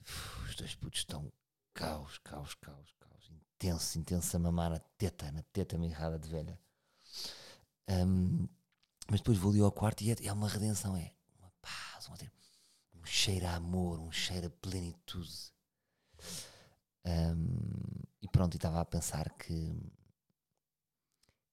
Uf, 0.00 0.48
os 0.48 0.54
dois 0.54 0.74
putos 0.76 1.00
estão 1.00 1.32
caos, 1.74 2.18
caos, 2.18 2.54
caos, 2.54 2.94
caos. 3.00 3.30
Intenso, 3.30 3.98
intenso 3.98 4.36
a 4.36 4.40
mamar 4.40 4.70
na 4.70 4.78
teta, 4.78 5.32
na 5.32 5.42
teta 5.52 5.76
mirrada 5.76 6.16
de 6.16 6.28
velha. 6.28 6.60
Um, 7.88 8.48
mas 9.10 9.20
depois 9.20 9.36
vou 9.36 9.50
ali 9.50 9.60
ao 9.60 9.72
quarto 9.72 10.02
e 10.02 10.12
é, 10.12 10.16
é 10.26 10.32
uma 10.32 10.48
redenção, 10.48 10.96
é 10.96 11.12
paz, 11.60 12.08
um 12.94 13.04
cheiro 13.04 13.46
a 13.46 13.56
amor, 13.56 13.98
um 13.98 14.12
cheiro 14.12 14.46
a 14.46 14.50
plenitude. 14.50 15.52
Um, 17.04 17.46
e 18.20 18.28
pronto, 18.28 18.56
estava 18.56 18.80
a 18.80 18.84
pensar 18.84 19.28
que, 19.30 19.76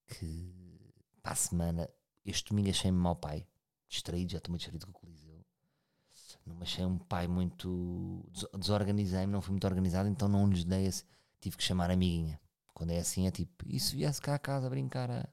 que 0.07 0.93
para 1.23 1.31
a 1.31 1.35
semana, 1.35 1.89
este 2.23 2.49
domingo 2.49 2.69
achei-me 2.69 2.97
mau 2.97 3.15
pai, 3.15 3.47
distraído, 3.89 4.31
já 4.31 4.37
estou 4.37 4.51
muito 4.51 4.61
distraído 4.61 4.85
com 4.85 4.91
o 4.91 5.01
Coliseu. 5.01 5.45
Não 6.45 6.61
achei 6.61 6.85
um 6.85 6.97
pai 6.97 7.27
muito. 7.27 8.23
desorganizei-me, 8.57 9.31
não 9.31 9.41
fui 9.41 9.51
muito 9.51 9.67
organizado, 9.67 10.07
então 10.07 10.27
não 10.27 10.47
lhes 10.47 10.63
dei 10.63 10.85
esse. 10.85 11.03
Tive 11.39 11.57
que 11.57 11.63
chamar 11.63 11.89
a 11.89 11.93
amiguinha. 11.93 12.39
Quando 12.73 12.91
é 12.91 12.99
assim, 12.99 13.27
é 13.27 13.31
tipo, 13.31 13.65
e 13.67 13.79
se 13.79 13.95
viesse 13.95 14.21
cá 14.21 14.35
a 14.35 14.39
casa 14.39 14.67
a 14.67 14.69
brincar 14.69 15.09
a. 15.11 15.29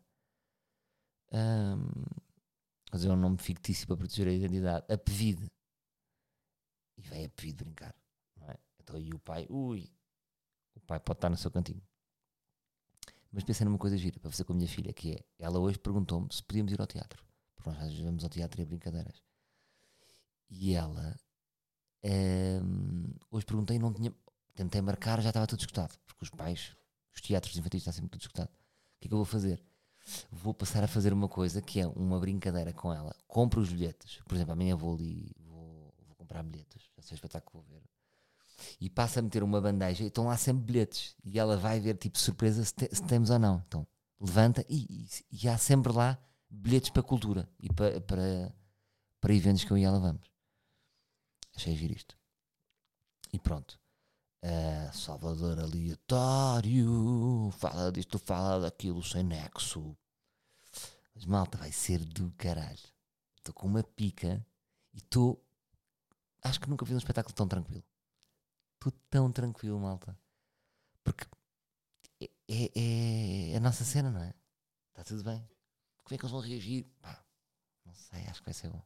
Fazer 2.91 3.11
um 3.11 3.17
nome 3.17 3.37
fictício 3.39 3.87
para 3.87 3.97
proteger 3.97 4.29
a 4.29 4.33
identidade, 4.33 4.87
a 4.93 4.97
Pevide. 4.97 5.51
E 6.97 7.03
vem 7.03 7.25
a 7.25 7.29
Pevide 7.29 7.65
brincar, 7.65 7.95
não 8.37 8.49
é? 8.49 8.57
Então 8.81 8.97
aí 8.97 9.11
o 9.13 9.19
pai, 9.19 9.47
ui, 9.51 9.91
o 10.75 10.81
pai 10.81 11.01
pode 11.01 11.19
estar 11.19 11.29
no 11.29 11.37
seu 11.37 11.51
cantinho. 11.51 11.83
Mas 13.33 13.45
pensei 13.45 13.65
numa 13.65 13.79
coisa 13.79 13.99
gira 13.99 14.19
para 14.19 14.31
fazer 14.31 14.45
com 14.45 14.53
a 14.53 14.57
minha 14.57 14.69
filha, 14.69 14.93
que 14.93 15.15
é, 15.15 15.25
ela 15.39 15.59
hoje 15.59 15.79
perguntou-me 15.79 16.33
se 16.33 16.43
podíamos 16.43 16.73
ir 16.73 16.81
ao 16.81 16.87
teatro. 16.87 17.26
Nós 17.67 17.77
às 17.79 17.89
vezes 17.89 18.05
vamos 18.05 18.25
ao 18.25 18.31
teatro 18.31 18.61
e 18.61 18.65
a 18.65 18.67
brincadeiras. 18.67 19.23
E 20.49 20.75
ela, 20.75 21.19
hum, 22.05 23.13
hoje 23.31 23.45
perguntei 23.45 23.79
não 23.79 23.93
tinha, 23.93 24.15
tentei 24.55 24.81
marcar, 24.81 25.21
já 25.21 25.31
estava 25.31 25.47
tudo 25.47 25.61
escutado. 25.61 25.99
Porque 26.07 26.25
os 26.25 26.31
pais, 26.31 26.77
os 27.15 27.21
teatros 27.21 27.57
infantis 27.57 27.81
estão 27.81 27.93
sempre 27.93 28.11
tudo 28.11 28.23
escutado. 28.23 28.49
O 28.49 29.01
que 29.01 29.07
é 29.07 29.09
que 29.09 29.15
eu 29.15 29.19
vou 29.19 29.27
fazer? 29.27 29.63
vou 30.31 30.55
passar 30.55 30.85
a 30.85 30.89
fazer 30.89 31.13
uma 31.13 31.29
coisa 31.29 31.61
que 31.61 31.81
é 31.81 31.87
uma 31.87 32.19
brincadeira 32.19 32.73
com 32.73 32.93
ela. 32.93 33.15
Compro 33.27 33.61
os 33.61 33.73
bilhetes. 33.73 34.21
Por 34.27 34.35
exemplo, 34.35 34.53
amanhã 34.53 34.77
vou 34.77 34.95
ali, 34.95 35.33
vou, 35.41 35.93
vou 36.07 36.17
comprar 36.17 36.43
bilhetes. 36.43 36.89
Já 36.97 37.03
sei 37.03 37.15
o 37.15 37.17
espetáculo 37.17 37.65
que 37.65 37.71
vou 37.71 37.81
ver. 37.81 37.89
E 38.81 38.89
passa 38.89 39.21
a 39.21 39.23
meter 39.23 39.43
uma 39.43 39.61
bandeja 39.61 40.05
e 40.05 40.07
estão 40.07 40.27
lá 40.27 40.37
sempre 40.37 40.65
bilhetes. 40.65 41.15
E 41.25 41.39
ela 41.39 41.57
vai 41.57 41.81
ver, 41.81 41.97
tipo, 41.97 42.19
surpresa 42.19 42.65
se, 42.65 42.75
te, 42.75 42.89
se 42.95 43.03
temos 43.03 43.31
ou 43.31 43.39
não. 43.39 43.63
Então, 43.67 43.87
levanta 44.21 44.65
e, 44.69 44.87
e, 44.89 45.09
e, 45.45 45.49
há 45.49 45.59
sempre 45.59 45.93
lá 45.93 46.19
bilhetes 46.49 46.91
para 46.91 47.03
cultura 47.03 47.49
e 47.59 47.73
para, 47.73 48.01
para, 48.01 48.55
para 49.21 49.35
eventos 49.35 49.65
que 49.65 49.71
eu 49.71 49.79
e 49.79 49.85
ela 49.85 49.99
vamos. 49.99 50.31
Achei 51.55 51.75
giro 51.75 51.95
isto. 51.95 52.17
E 53.33 53.39
pronto. 53.39 53.79
Uh, 54.45 54.93
Salvador 54.95 55.59
aleatório, 55.59 57.51
fala 57.59 57.91
disto, 57.91 58.19
fala 58.19 58.61
daquilo, 58.61 59.03
sem 59.03 59.25
nexo. 59.25 59.97
Mas 61.15 61.25
malta, 61.25 61.59
vai 61.59 61.73
ser 61.73 62.05
do 62.05 62.31
caralho. 62.33 62.79
Estou 63.37 63.55
com 63.55 63.67
uma 63.67 63.83
pica 63.83 64.45
e 64.93 64.99
estou. 64.99 65.43
Acho 66.43 66.61
que 66.61 66.69
nunca 66.69 66.85
vi 66.85 66.95
um 66.95 66.99
espetáculo 66.99 67.35
tão 67.35 67.49
tranquilo. 67.49 67.85
Estou 68.75 68.93
tão 69.11 69.33
tranquilo, 69.33 69.81
malta. 69.81 70.17
Porque 71.03 71.27
é, 72.21 72.31
é, 72.49 73.53
é, 73.53 73.57
a 73.57 73.61
nossa 73.61 73.85
cena, 73.85 74.11
não 74.11 74.23
é? 74.23 74.35
Está 74.91 75.05
tudo 75.05 75.25
bem. 75.25 75.56
Como 76.07 76.15
é 76.15 76.19
que 76.19 76.25
eles 76.25 76.33
vão 76.33 76.41
reagir? 76.41 76.87
Pá, 77.03 77.23
não 77.85 77.93
sei, 77.93 78.23
acho 78.29 78.41
que 78.41 78.47
vai 78.47 78.55
ser 78.55 78.71
bom. 78.71 78.83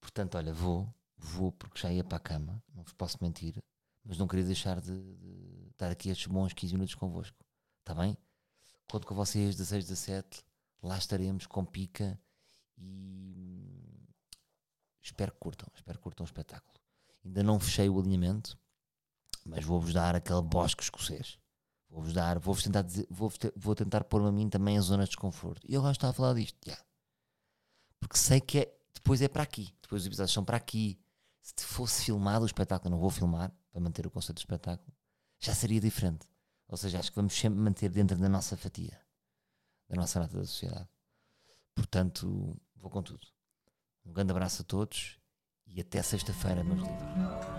Portanto, 0.00 0.36
olha, 0.36 0.52
vou, 0.52 0.94
vou 1.16 1.50
porque 1.50 1.80
já 1.80 1.90
ia 1.90 2.04
para 2.04 2.18
a 2.18 2.20
cama, 2.20 2.62
não 2.72 2.84
vos 2.84 2.92
posso 2.92 3.18
mentir 3.20 3.60
mas 4.04 4.18
não 4.18 4.28
queria 4.28 4.44
deixar 4.44 4.80
de, 4.80 5.16
de 5.16 5.68
estar 5.70 5.90
aqui 5.90 6.10
estes 6.10 6.26
bons 6.26 6.52
15 6.52 6.74
minutos 6.74 6.94
convosco. 6.94 7.36
Está 7.80 7.94
bem? 7.94 8.16
Conto 8.90 9.06
com 9.06 9.14
vocês, 9.14 9.56
16, 9.56 9.86
17, 9.86 10.44
lá 10.82 10.98
estaremos 10.98 11.46
com 11.46 11.64
pica 11.64 12.20
e 12.76 14.06
espero 15.00 15.32
que 15.32 15.38
curtam, 15.38 15.66
espero 15.74 15.98
que 15.98 16.02
curtam 16.02 16.24
o 16.24 16.28
espetáculo. 16.28 16.78
Ainda 17.24 17.42
não 17.42 17.58
fechei 17.58 17.88
o 17.88 17.98
alinhamento, 17.98 18.58
mas 19.44 19.64
vou-vos 19.64 19.94
dar 19.94 20.14
aquele 20.14 20.42
bosque 20.42 20.82
escocês. 20.82 21.38
Vou-vos 21.94 22.12
dar, 22.12 22.40
vou-vos 22.40 22.64
tentar 22.64 22.82
dizer, 22.82 23.06
vou, 23.08 23.32
vou 23.54 23.72
tentar 23.72 24.02
pôr-me 24.02 24.26
a 24.26 24.32
mim 24.32 24.48
também 24.48 24.74
em 24.74 24.80
zonas 24.80 25.04
de 25.04 25.10
desconforto. 25.10 25.64
E 25.64 25.74
eu 25.74 25.80
de 25.80 25.90
estar 25.92 26.08
a 26.08 26.12
falar 26.12 26.34
disto, 26.34 26.58
yeah. 26.66 26.84
porque 28.00 28.18
sei 28.18 28.40
que 28.40 28.58
é, 28.58 28.76
depois 28.92 29.22
é 29.22 29.28
para 29.28 29.44
aqui. 29.44 29.72
Depois 29.80 30.02
os 30.02 30.06
episódios 30.08 30.34
são 30.34 30.44
para 30.44 30.56
aqui. 30.56 30.98
Se 31.40 31.54
fosse 31.64 32.06
filmado 32.06 32.42
o 32.42 32.46
espetáculo, 32.46 32.90
não 32.90 32.98
vou 32.98 33.10
filmar 33.10 33.52
para 33.70 33.80
manter 33.80 34.04
o 34.08 34.10
conceito 34.10 34.38
do 34.38 34.40
espetáculo, 34.40 34.92
já 35.38 35.54
seria 35.54 35.80
diferente. 35.80 36.26
Ou 36.66 36.76
seja, 36.76 36.98
acho 36.98 37.10
que 37.10 37.16
vamos 37.16 37.32
sempre 37.32 37.60
manter 37.60 37.88
dentro 37.88 38.16
da 38.16 38.28
nossa 38.28 38.56
fatia, 38.56 39.00
da 39.88 39.94
nossa 39.94 40.18
nota 40.18 40.36
da 40.36 40.44
sociedade. 40.44 40.88
Portanto, 41.76 42.60
vou 42.74 42.90
com 42.90 43.02
tudo. 43.04 43.24
Um 44.04 44.12
grande 44.12 44.32
abraço 44.32 44.62
a 44.62 44.64
todos 44.64 45.16
e 45.64 45.80
até 45.80 46.02
sexta-feira, 46.02 46.64
meus 46.64 46.80
livros. 46.80 47.53